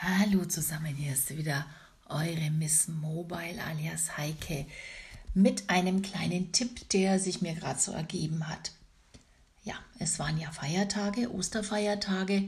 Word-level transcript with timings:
Hallo 0.00 0.44
zusammen, 0.44 0.94
hier 0.94 1.14
ist 1.14 1.36
wieder 1.36 1.66
eure 2.08 2.52
Miss 2.52 2.86
Mobile 2.86 3.60
alias 3.64 4.16
Heike 4.16 4.64
mit 5.34 5.68
einem 5.68 6.02
kleinen 6.02 6.52
Tipp, 6.52 6.88
der 6.90 7.18
sich 7.18 7.42
mir 7.42 7.54
gerade 7.54 7.80
so 7.80 7.90
ergeben 7.90 8.48
hat. 8.48 8.70
Ja, 9.64 9.74
es 9.98 10.20
waren 10.20 10.38
ja 10.38 10.52
Feiertage, 10.52 11.34
Osterfeiertage 11.34 12.44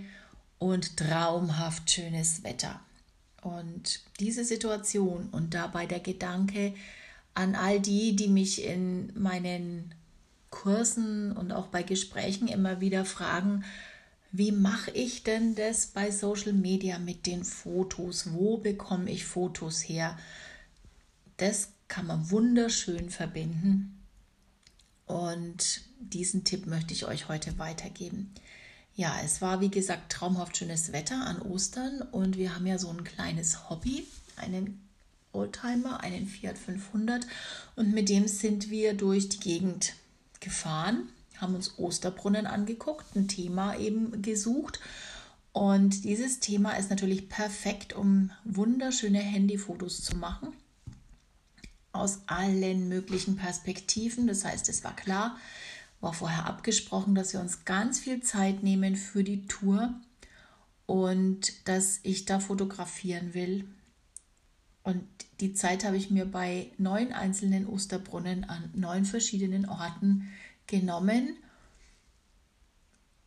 und 0.61 0.97
traumhaft 0.97 1.91
schönes 1.91 2.45
Wetter. 2.45 2.79
Und 3.43 4.01
diese 4.21 4.45
Situation 4.45 5.29
und 5.33 5.53
dabei 5.53 5.87
der 5.87 6.01
Gedanke 6.01 6.73
an 7.35 7.57
all 7.57 7.81
die, 7.81 8.15
die 8.15 8.29
mich 8.29 8.63
in 8.63 9.13
meinen 9.21 9.93
Kursen 10.51 11.33
und 11.37 11.51
auch 11.51 11.67
bei 11.67 11.83
Gesprächen 11.83 12.47
immer 12.47 12.81
wieder 12.81 13.05
fragen, 13.05 13.65
wie 14.33 14.53
mache 14.53 14.93
ich 14.93 15.25
denn 15.25 15.55
das 15.57 15.87
bei 15.87 16.11
Social 16.11 16.53
Media 16.53 16.99
mit 16.99 17.27
den 17.27 17.45
Fotos? 17.45 18.33
Wo 18.33 18.59
bekomme 18.59 19.11
ich 19.11 19.25
Fotos 19.25 19.81
her? 19.81 20.17
Das 21.37 21.73
kann 21.89 22.07
man 22.07 22.31
wunderschön 22.31 23.11
verbinden. 23.11 24.01
Und 25.07 25.83
diesen 25.99 26.45
Tipp 26.45 26.67
möchte 26.67 26.95
ich 26.95 27.07
euch 27.07 27.29
heute 27.29 27.59
weitergeben. 27.59 28.33
Ja, 28.95 29.17
es 29.25 29.41
war 29.41 29.61
wie 29.61 29.71
gesagt 29.71 30.13
traumhaft 30.13 30.57
schönes 30.57 30.93
Wetter 30.93 31.27
an 31.27 31.43
Ostern 31.43 32.03
und 32.03 32.37
wir 32.37 32.55
haben 32.55 32.67
ja 32.67 32.79
so 32.79 32.91
ein 32.91 33.03
kleines 33.03 33.69
Hobby, 33.69 34.07
einen 34.37 34.81
Oldtimer, 35.33 36.01
einen 36.01 36.27
Fiat 36.27 36.59
500 36.59 37.27
und 37.75 37.93
mit 37.93 38.09
dem 38.09 38.29
sind 38.29 38.71
wir 38.71 38.95
durch 38.95 39.29
die 39.29 39.41
Gegend 39.41 39.95
gefahren 40.39 41.09
haben 41.41 41.55
uns 41.55 41.79
Osterbrunnen 41.79 42.47
angeguckt, 42.47 43.17
ein 43.17 43.29
Thema 43.29 43.77
eben 43.77 44.23
gesucht. 44.23 44.81
Und 45.53 46.05
dieses 46.05 46.41
Thema 46.41 46.73
ist 46.73 46.91
natürlich 46.91 47.29
perfekt, 47.29 47.93
um 47.93 48.31
wunderschöne 48.45 49.19
Handyfotos 49.19 50.03
zu 50.03 50.17
machen. 50.17 50.53
Aus 51.93 52.21
allen 52.27 52.89
möglichen 52.89 53.37
Perspektiven. 53.37 54.27
Das 54.27 54.45
heißt, 54.45 54.69
es 54.69 54.85
war 54.85 54.95
klar, 54.95 55.37
war 56.01 56.13
vorher 56.13 56.47
abgesprochen, 56.47 57.15
dass 57.15 57.33
wir 57.33 57.41
uns 57.41 57.65
ganz 57.65 57.99
viel 57.99 58.23
Zeit 58.23 58.63
nehmen 58.63 58.97
für 58.97 59.25
die 59.25 59.47
Tour 59.47 59.95
und 60.87 61.69
dass 61.69 62.01
ich 62.03 62.25
da 62.25 62.41
fotografieren 62.41 63.35
will. 63.35 63.65
Und 64.83 65.05
die 65.41 65.53
Zeit 65.53 65.85
habe 65.85 65.97
ich 65.97 66.11
mir 66.11 66.25
bei 66.25 66.73
neun 66.79 67.13
einzelnen 67.13 67.67
Osterbrunnen 67.67 68.45
an 68.45 68.71
neun 68.75 69.05
verschiedenen 69.05 69.69
Orten 69.69 70.29
genommen. 70.71 71.37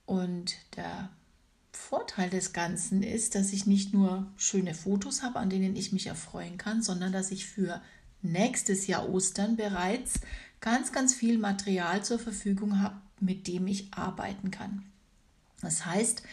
Und 0.05 0.55
der 0.75 1.09
Vorteil 1.71 2.29
des 2.29 2.53
Ganzen 2.53 3.03
ist, 3.03 3.35
dass 3.35 3.53
ich 3.53 3.67
nicht 3.67 3.93
nur 3.93 4.31
schöne 4.37 4.73
Fotos 4.73 5.21
habe, 5.21 5.39
an 5.39 5.49
denen 5.49 5.75
ich 5.75 5.91
mich 5.91 6.07
erfreuen 6.07 6.57
kann, 6.57 6.81
sondern 6.81 7.11
dass 7.11 7.31
ich 7.31 7.45
für 7.45 7.81
nächstes 8.21 8.87
Jahr 8.87 9.09
Ostern 9.09 9.55
bereits 9.55 10.21
ganz, 10.61 10.91
ganz 10.91 11.13
viel 11.13 11.37
Material 11.37 12.03
zur 12.03 12.19
Verfügung 12.19 12.81
habe, 12.81 12.95
mit 13.19 13.47
dem 13.47 13.67
ich 13.67 13.93
arbeiten 13.93 14.49
kann. 14.49 14.83
Das 15.61 15.85
heißt, 15.85 16.23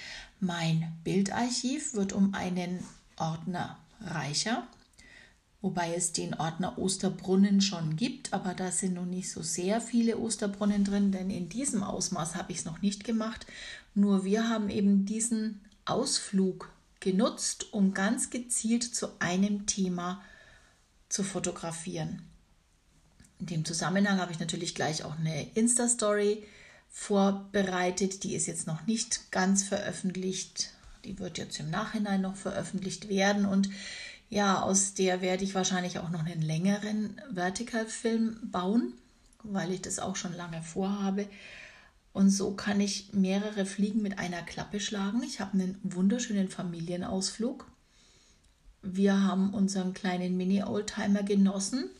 mein 0.40 0.92
Bildarchiv 1.04 1.94
wird 1.94 2.12
um 2.12 2.34
einen 2.34 2.82
Ordner 3.16 3.78
reicher 4.00 4.66
wobei 5.62 5.94
es 5.94 6.12
den 6.12 6.34
Ordner 6.34 6.78
Osterbrunnen 6.78 7.60
schon 7.60 7.96
gibt, 7.96 8.32
aber 8.32 8.54
da 8.54 8.70
sind 8.70 8.94
noch 8.94 9.04
nicht 9.04 9.30
so 9.30 9.42
sehr 9.42 9.80
viele 9.80 10.18
Osterbrunnen 10.18 10.84
drin, 10.84 11.12
denn 11.12 11.30
in 11.30 11.48
diesem 11.48 11.82
Ausmaß 11.82 12.34
habe 12.34 12.52
ich 12.52 12.58
es 12.58 12.64
noch 12.64 12.82
nicht 12.82 13.04
gemacht. 13.04 13.46
Nur 13.94 14.24
wir 14.24 14.48
haben 14.48 14.70
eben 14.70 15.04
diesen 15.04 15.60
Ausflug 15.84 16.72
genutzt, 17.00 17.72
um 17.72 17.94
ganz 17.94 18.30
gezielt 18.30 18.84
zu 18.84 19.08
einem 19.20 19.66
Thema 19.66 20.22
zu 21.08 21.24
fotografieren. 21.24 22.22
In 23.40 23.46
dem 23.46 23.64
Zusammenhang 23.64 24.18
habe 24.18 24.32
ich 24.32 24.38
natürlich 24.38 24.74
gleich 24.74 25.02
auch 25.02 25.18
eine 25.18 25.50
Insta-Story 25.54 26.44
vorbereitet. 26.90 28.22
Die 28.22 28.34
ist 28.34 28.46
jetzt 28.46 28.66
noch 28.66 28.86
nicht 28.86 29.32
ganz 29.32 29.62
veröffentlicht. 29.62 30.72
Die 31.04 31.18
wird 31.18 31.38
jetzt 31.38 31.58
im 31.58 31.70
Nachhinein 31.70 32.20
noch 32.20 32.36
veröffentlicht 32.36 33.08
werden. 33.08 33.46
Und 33.46 33.70
ja, 34.30 34.62
aus 34.62 34.94
der 34.94 35.20
werde 35.20 35.44
ich 35.44 35.54
wahrscheinlich 35.54 35.98
auch 35.98 36.08
noch 36.08 36.24
einen 36.24 36.40
längeren 36.40 37.20
Vertical-Film 37.32 38.38
bauen, 38.50 38.94
weil 39.42 39.72
ich 39.72 39.82
das 39.82 39.98
auch 39.98 40.16
schon 40.16 40.34
lange 40.34 40.62
vorhabe. 40.62 41.26
Und 42.12 42.30
so 42.30 42.52
kann 42.52 42.80
ich 42.80 43.12
mehrere 43.12 43.66
Fliegen 43.66 44.02
mit 44.02 44.18
einer 44.18 44.42
Klappe 44.42 44.80
schlagen. 44.80 45.22
Ich 45.22 45.40
habe 45.40 45.54
einen 45.54 45.78
wunderschönen 45.82 46.48
Familienausflug. 46.48 47.66
Wir 48.82 49.22
haben 49.22 49.52
unseren 49.52 49.92
kleinen 49.92 50.36
Mini-Oldtimer 50.36 51.22
genossen. 51.22 51.90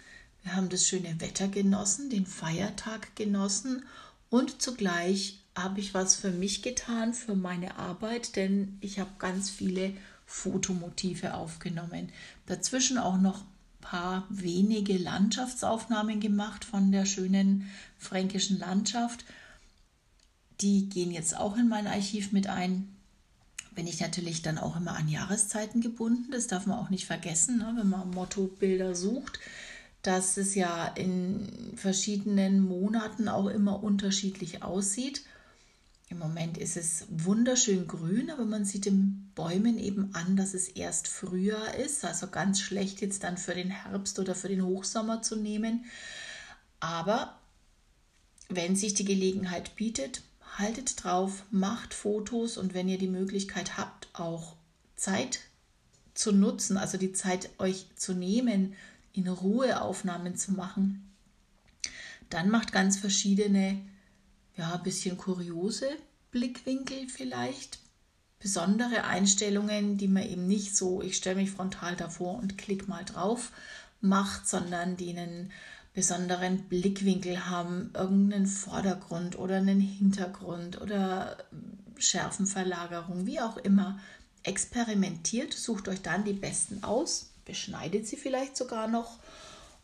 Wir 0.43 0.57
haben 0.57 0.69
das 0.69 0.87
schöne 0.87 1.21
Wetter 1.21 1.49
genossen, 1.49 2.11
den 2.11 2.27
Feiertag 2.27 3.15
genossen 3.15 3.85
und 4.31 4.63
zugleich 4.63 5.41
habe 5.57 5.81
ich 5.81 5.93
was 5.93 6.15
für 6.15 6.31
mich 6.31 6.63
getan, 6.63 7.13
für 7.13 7.35
meine 7.35 7.77
Arbeit, 7.77 8.37
denn 8.37 8.79
ich 8.81 8.99
habe 8.99 9.11
ganz 9.19 9.51
viele 9.51 9.93
Fotomotive 10.31 11.35
aufgenommen. 11.35 12.11
Dazwischen 12.47 12.99
auch 12.99 13.19
noch 13.19 13.41
ein 13.41 13.81
paar 13.81 14.27
wenige 14.31 14.97
Landschaftsaufnahmen 14.97 16.21
gemacht 16.21 16.65
von 16.65 16.93
der 16.93 17.05
schönen 17.05 17.69
fränkischen 17.99 18.61
Landschaft. 18.61 19.25
Die 20.61 20.89
gehen 20.89 21.11
jetzt 21.11 21.37
auch 21.37 21.57
in 21.57 21.69
mein 21.69 21.89
Archiv 21.89 22.31
mit 22.31 22.47
ein. 22.47 22.95
Bin 23.75 23.89
ich 23.89 24.01
natürlich 24.01 24.41
dann 24.41 24.59
auch 24.59 24.77
immer 24.77 24.97
an 24.97 25.09
Jahreszeiten 25.09 25.81
gebunden. 25.81 26.31
Das 26.31 26.47
darf 26.47 26.65
man 26.65 26.79
auch 26.79 26.91
nicht 26.91 27.07
vergessen, 27.07 27.59
ne? 27.59 27.75
wenn 27.77 27.89
man 27.89 28.11
Mottobilder 28.11 28.95
sucht, 28.95 29.41
dass 30.03 30.37
es 30.37 30.55
ja 30.55 30.87
in 30.87 31.73
verschiedenen 31.75 32.61
Monaten 32.61 33.29
auch 33.29 33.49
immer 33.49 33.83
unterschiedlich 33.83 34.63
aussieht. 34.63 35.23
Im 36.11 36.19
Moment 36.19 36.59
ist 36.59 36.77
es 36.77 37.07
wunderschön 37.09 37.87
grün, 37.87 38.31
aber 38.31 38.45
man 38.45 38.65
sieht 38.65 38.85
den 38.85 39.31
Bäumen 39.37 39.79
eben 39.79 40.13
an, 40.13 40.37
dass 40.37 40.55
es 40.55 40.67
erst 40.67 41.07
Frühjahr 41.07 41.77
ist. 41.77 42.05
Also 42.05 42.27
ganz 42.27 42.61
schlecht 42.61 43.01
jetzt 43.01 43.23
dann 43.23 43.39
für 43.39 43.55
den 43.55 43.71
Herbst 43.71 44.19
oder 44.19 44.35
für 44.35 44.49
den 44.49 44.65
Hochsommer 44.65 45.23
zu 45.23 45.37
nehmen. 45.37 45.85
Aber 46.81 47.39
wenn 48.49 48.75
sich 48.75 48.95
die 48.95 49.05
Gelegenheit 49.05 49.77
bietet, 49.77 50.23
haltet 50.59 51.05
drauf, 51.05 51.45
macht 51.53 51.95
Fotos 51.95 52.59
und 52.59 52.75
wenn 52.75 52.89
ihr 52.89 52.99
die 52.99 53.07
Möglichkeit 53.07 53.79
habt, 53.79 54.09
auch 54.13 54.57
Zeit 54.97 55.39
zu 56.15 56.33
nutzen, 56.33 56.77
also 56.77 56.99
die 56.99 57.13
Zeit 57.13 57.51
euch 57.59 57.87
zu 57.95 58.15
nehmen, 58.15 58.75
in 59.13 59.29
Ruhe 59.29 59.81
Aufnahmen 59.81 60.35
zu 60.35 60.55
machen, 60.55 61.09
dann 62.31 62.51
macht 62.51 62.73
ganz 62.73 62.99
verschiedene 62.99 63.81
ja, 64.61 64.75
ein 64.75 64.83
bisschen 64.83 65.17
kuriose 65.17 65.89
Blickwinkel 66.33 67.09
vielleicht, 67.09 67.79
besondere 68.39 69.05
Einstellungen, 69.05 69.97
die 69.97 70.07
man 70.07 70.23
eben 70.23 70.47
nicht 70.47 70.77
so, 70.77 71.01
ich 71.01 71.17
stelle 71.17 71.37
mich 71.37 71.51
frontal 71.51 71.97
davor 71.97 72.39
und 72.39 72.59
klick 72.59 72.87
mal 72.87 73.05
drauf 73.05 73.53
macht, 74.03 74.47
sondern 74.47 74.99
die 74.99 75.11
einen 75.11 75.51
besonderen 75.95 76.65
Blickwinkel 76.69 77.47
haben, 77.47 77.91
irgendeinen 77.95 78.47
Vordergrund 78.47 79.39
oder 79.39 79.57
einen 79.57 79.81
Hintergrund 79.81 80.81
oder 80.81 81.39
Schärfenverlagerung, 81.97 83.27
wie 83.27 83.41
auch 83.41 83.57
immer. 83.57 83.99
Experimentiert, 84.43 85.55
sucht 85.55 85.89
euch 85.89 86.03
dann 86.03 86.25
die 86.25 86.33
besten 86.35 86.85
aus, 86.85 87.31
beschneidet 87.45 88.07
sie 88.07 88.17
vielleicht 88.17 88.57
sogar 88.57 88.89
noch 88.89 89.19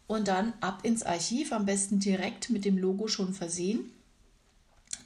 und 0.06 0.28
dann 0.28 0.52
ab 0.60 0.80
ins 0.82 1.02
Archiv, 1.02 1.52
am 1.52 1.66
besten 1.66 1.98
direkt 1.98 2.50
mit 2.50 2.64
dem 2.64 2.78
Logo 2.78 3.08
schon 3.08 3.34
versehen 3.34 3.90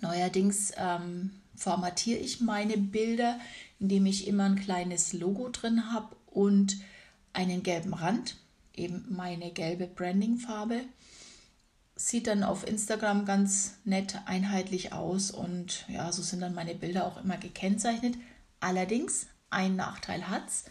Neuerdings 0.00 0.72
ähm, 0.76 1.30
formatiere 1.56 2.18
ich 2.18 2.40
meine 2.40 2.76
Bilder, 2.76 3.38
indem 3.78 4.06
ich 4.06 4.26
immer 4.26 4.44
ein 4.44 4.56
kleines 4.56 5.12
Logo 5.12 5.48
drin 5.50 5.92
habe 5.92 6.16
und 6.26 6.78
einen 7.32 7.62
gelben 7.62 7.94
Rand, 7.94 8.36
eben 8.74 9.04
meine 9.10 9.50
gelbe 9.50 9.86
Brandingfarbe. 9.86 10.80
Sieht 11.96 12.28
dann 12.28 12.44
auf 12.44 12.66
Instagram 12.66 13.26
ganz 13.26 13.74
nett 13.84 14.20
einheitlich 14.24 14.92
aus 14.92 15.30
und 15.30 15.84
ja, 15.88 16.10
so 16.12 16.22
sind 16.22 16.40
dann 16.40 16.54
meine 16.54 16.74
Bilder 16.74 17.06
auch 17.06 17.22
immer 17.22 17.36
gekennzeichnet. 17.36 18.14
Allerdings, 18.58 19.26
ein 19.50 19.76
Nachteil 19.76 20.28
hat 20.28 20.48
es. 20.48 20.64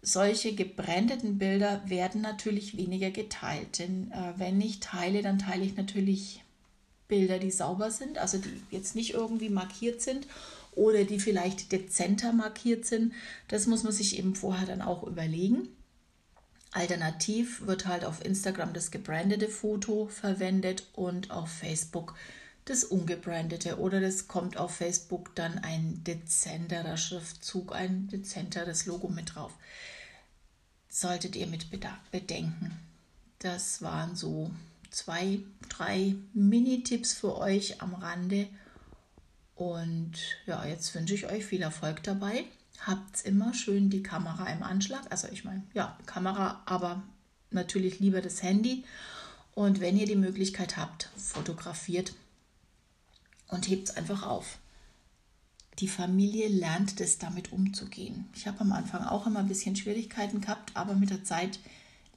Solche 0.00 0.54
gebrandeten 0.54 1.36
Bilder 1.36 1.82
werden 1.88 2.20
natürlich 2.20 2.76
weniger 2.76 3.10
geteilt, 3.10 3.80
denn 3.80 4.12
äh, 4.12 4.32
wenn 4.36 4.60
ich 4.60 4.80
teile, 4.80 5.20
dann 5.20 5.38
teile 5.38 5.64
ich 5.64 5.76
natürlich 5.76 6.42
Bilder, 7.08 7.38
die 7.38 7.50
sauber 7.50 7.90
sind, 7.90 8.18
also 8.18 8.38
die 8.38 8.62
jetzt 8.70 8.94
nicht 8.94 9.14
irgendwie 9.14 9.50
markiert 9.50 10.02
sind 10.02 10.26
oder 10.72 11.04
die 11.04 11.20
vielleicht 11.20 11.72
dezenter 11.72 12.32
markiert 12.32 12.84
sind. 12.84 13.12
Das 13.48 13.66
muss 13.66 13.82
man 13.82 13.92
sich 13.92 14.18
eben 14.18 14.34
vorher 14.34 14.66
dann 14.66 14.82
auch 14.82 15.04
überlegen. 15.04 15.68
Alternativ 16.72 17.66
wird 17.66 17.86
halt 17.86 18.04
auf 18.04 18.24
Instagram 18.24 18.74
das 18.74 18.90
gebrandete 18.90 19.48
Foto 19.48 20.08
verwendet 20.08 20.86
und 20.94 21.30
auf 21.30 21.50
Facebook 21.50 22.14
das 22.66 22.82
ungebrandete 22.82 23.78
oder 23.78 24.00
das 24.00 24.26
kommt 24.26 24.56
auf 24.56 24.74
Facebook 24.74 25.34
dann 25.36 25.58
ein 25.58 26.02
dezenterer 26.04 26.96
Schriftzug, 26.96 27.74
ein 27.74 28.08
dezenteres 28.08 28.86
Logo 28.86 29.08
mit 29.08 29.34
drauf. 29.34 29.52
Solltet 30.88 31.36
ihr 31.36 31.46
mit 31.46 31.68
bedenken. 32.10 32.76
Das 33.38 33.82
waren 33.82 34.16
so 34.16 34.50
zwei, 34.96 35.40
drei 35.68 36.14
Mini-Tipps 36.32 37.12
für 37.12 37.36
euch 37.36 37.82
am 37.82 37.94
Rande. 37.94 38.48
Und 39.54 40.12
ja, 40.46 40.64
jetzt 40.64 40.94
wünsche 40.94 41.14
ich 41.14 41.26
euch 41.26 41.44
viel 41.44 41.60
Erfolg 41.60 42.02
dabei. 42.02 42.44
Habt 42.80 43.22
immer 43.26 43.52
schön 43.52 43.90
die 43.90 44.02
Kamera 44.02 44.50
im 44.50 44.62
Anschlag. 44.62 45.02
Also 45.10 45.28
ich 45.28 45.44
meine, 45.44 45.62
ja, 45.74 45.98
Kamera, 46.06 46.62
aber 46.64 47.02
natürlich 47.50 48.00
lieber 48.00 48.22
das 48.22 48.42
Handy. 48.42 48.84
Und 49.54 49.80
wenn 49.80 49.98
ihr 49.98 50.06
die 50.06 50.16
Möglichkeit 50.16 50.78
habt, 50.78 51.10
fotografiert 51.18 52.14
und 53.48 53.68
hebt 53.68 53.90
es 53.90 53.96
einfach 53.96 54.22
auf. 54.22 54.58
Die 55.78 55.88
Familie 55.88 56.48
lernt 56.48 56.98
es 57.02 57.18
damit 57.18 57.52
umzugehen. 57.52 58.30
Ich 58.34 58.46
habe 58.46 58.62
am 58.62 58.72
Anfang 58.72 59.04
auch 59.04 59.26
immer 59.26 59.40
ein 59.40 59.48
bisschen 59.48 59.76
Schwierigkeiten 59.76 60.40
gehabt, 60.40 60.74
aber 60.74 60.94
mit 60.94 61.10
der 61.10 61.22
Zeit 61.22 61.58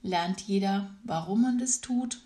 lernt 0.02 0.40
jeder, 0.40 0.96
warum 1.04 1.42
man 1.42 1.60
das 1.60 1.82
tut. 1.82 2.22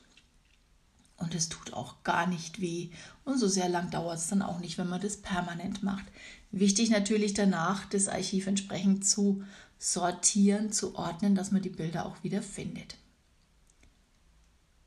Und 1.23 1.33
es 1.35 1.47
tut 1.47 1.73
auch 1.73 2.03
gar 2.03 2.27
nicht 2.27 2.59
weh. 2.59 2.89
Und 3.23 3.37
so 3.37 3.47
sehr 3.47 3.69
lang 3.69 3.89
dauert 3.89 4.17
es 4.17 4.27
dann 4.27 4.41
auch 4.41 4.59
nicht, 4.59 4.77
wenn 4.77 4.89
man 4.89 4.99
das 4.99 5.17
permanent 5.17 5.81
macht. 5.81 6.03
Wichtig 6.51 6.89
natürlich 6.89 7.33
danach, 7.33 7.85
das 7.85 8.09
Archiv 8.09 8.45
entsprechend 8.45 9.07
zu 9.07 9.43
sortieren, 9.79 10.71
zu 10.73 10.95
ordnen, 10.95 11.33
dass 11.33 11.51
man 11.51 11.61
die 11.61 11.69
Bilder 11.69 12.05
auch 12.05 12.21
wieder 12.23 12.41
findet. 12.41 12.97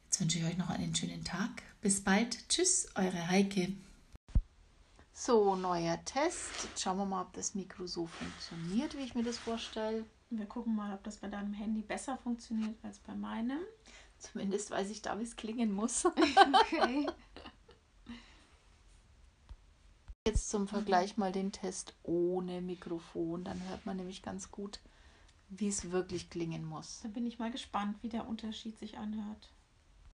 Jetzt 0.05 0.21
wünsche 0.21 0.39
ich 0.39 0.45
euch 0.45 0.59
noch 0.59 0.69
einen 0.69 0.95
schönen 0.95 1.25
Tag. 1.25 1.63
Bis 1.81 2.05
bald. 2.05 2.49
Tschüss, 2.51 2.89
eure 2.95 3.29
Heike. 3.29 3.73
So, 5.15 5.57
neuer 5.57 5.99
Test. 6.05 6.51
Jetzt 6.65 6.83
schauen 6.83 6.99
wir 6.99 7.07
mal, 7.07 7.23
ob 7.23 7.33
das 7.33 7.55
Mikro 7.55 7.87
so 7.87 8.07
funktioniert, 8.07 8.95
wie 8.97 9.05
ich 9.05 9.15
mir 9.15 9.25
das 9.25 9.39
vorstelle. 9.39 10.05
Wir 10.29 10.47
gucken 10.47 10.75
mal, 10.77 10.93
ob 10.93 11.03
das 11.05 11.17
bei 11.17 11.29
deinem 11.29 11.55
Handy 11.55 11.81
besser 11.81 12.19
funktioniert 12.19 12.77
als 12.83 12.99
bei 12.99 13.15
meinem. 13.15 13.61
Zumindest 14.19 14.71
weiß 14.71 14.91
ich 14.91 15.03
da, 15.03 15.19
wie 15.19 15.25
es 15.25 15.37
klingen 15.37 15.73
muss. 15.73 16.07
Okay. 16.73 17.07
Jetzt 20.27 20.51
zum 20.51 20.67
Vergleich 20.67 21.17
mal 21.17 21.31
den 21.31 21.53
Test 21.53 21.95
ohne 22.03 22.61
Mikrofon. 22.61 23.45
Dann 23.45 23.63
hört 23.69 23.87
man 23.87 23.97
nämlich 23.97 24.23
ganz 24.23 24.51
gut, 24.51 24.81
wie 25.49 25.69
es 25.69 25.93
wirklich 25.93 26.31
klingen 26.31 26.65
muss. 26.65 27.01
Da 27.03 27.09
bin 27.09 27.27
ich 27.27 27.39
mal 27.39 27.53
gespannt, 27.53 27.97
wie 28.03 28.09
der 28.09 28.27
Unterschied 28.27 28.77
sich 28.79 28.99
anhört. 28.99 29.53